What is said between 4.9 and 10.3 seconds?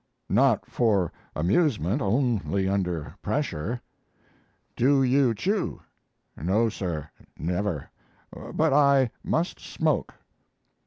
you chew?" "No, sir, never; but I must smoke."